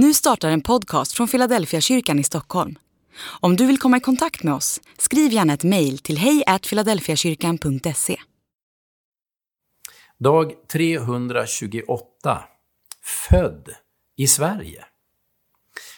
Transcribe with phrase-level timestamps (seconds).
[0.00, 2.78] Nu startar en podcast från Philadelphia kyrkan i Stockholm.
[3.40, 8.16] Om du vill komma i kontakt med oss, skriv gärna ett mejl till hejfiladelfiakyrkan.se.
[10.18, 12.44] Dag 328.
[13.30, 13.68] Född
[14.16, 14.84] i Sverige.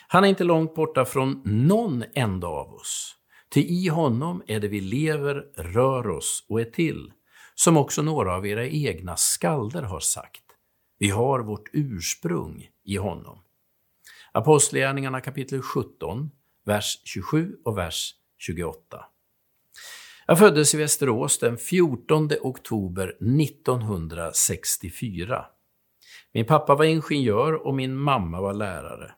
[0.09, 3.17] Han är inte långt borta från någon enda av oss.
[3.49, 7.13] Ty i honom är det vi lever, rör oss och är till,
[7.55, 10.45] som också några av era egna skalder har sagt.
[10.99, 13.39] Vi har vårt ursprung i honom.
[14.33, 16.31] Apostlagärningarna kapitel 17,
[16.67, 19.05] vers 27 och vers 28.
[20.27, 25.45] Jag föddes i Västerås den 14 oktober 1964.
[26.33, 29.15] Min pappa var ingenjör och min mamma var lärare.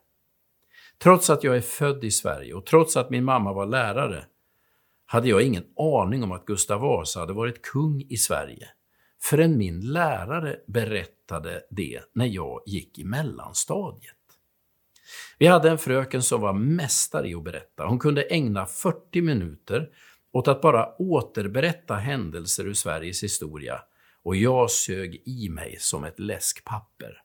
[0.97, 4.25] Trots att jag är född i Sverige och trots att min mamma var lärare
[5.05, 8.67] hade jag ingen aning om att Gustav Vasa hade varit kung i Sverige
[9.21, 14.22] förrän min lärare berättade det när jag gick i mellanstadiet.
[15.37, 17.85] Vi hade en fröken som var mästare i att berätta.
[17.85, 19.89] Hon kunde ägna 40 minuter
[20.31, 23.81] åt att bara återberätta händelser ur Sveriges historia
[24.23, 27.21] och jag sög i mig som ett läskpapper.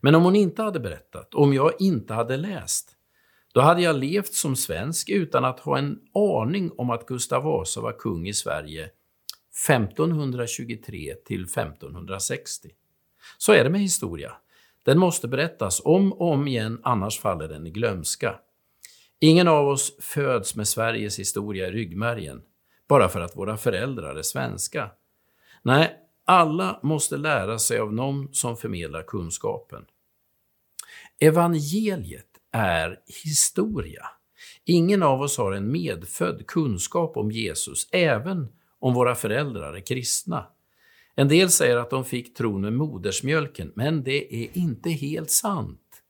[0.00, 2.94] Men om hon inte hade berättat, om jag inte hade läst,
[3.52, 7.80] då hade jag levt som svensk utan att ha en aning om att Gustav Vasa
[7.80, 8.90] var kung i Sverige
[9.68, 12.68] 1523 till 1560.
[13.38, 14.32] Så är det med historia.
[14.88, 18.38] Den måste berättas om och om igen, annars faller den i glömska.
[19.20, 22.42] Ingen av oss föds med Sveriges historia i ryggmärgen,
[22.88, 24.90] bara för att våra föräldrar är svenska.
[25.62, 29.84] Nej, alla måste lära sig av någon som förmedlar kunskapen.
[31.20, 34.06] Evangeliet är historia.
[34.64, 40.46] Ingen av oss har en medfödd kunskap om Jesus, även om våra föräldrar är kristna.
[41.18, 46.02] En del säger att de fick tron med modersmjölken, men det är inte helt sant.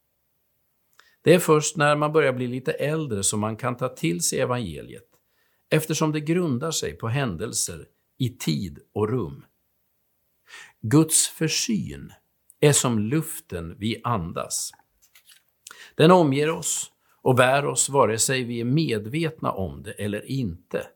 [1.23, 4.41] Det är först när man börjar bli lite äldre som man kan ta till sig
[4.41, 5.09] evangeliet,
[5.71, 7.87] eftersom det grundar sig på händelser
[8.19, 9.45] i tid och rum.
[10.81, 12.13] Guds försyn
[12.61, 14.71] är som luften vi andas.
[15.95, 16.93] Den omger oss
[17.23, 20.87] och bär oss vare sig vi är medvetna om det eller inte.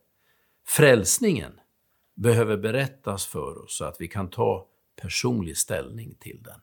[0.69, 1.53] Frälsningen
[2.15, 4.69] behöver berättas för oss så att vi kan ta
[5.03, 6.61] personlig ställning till den.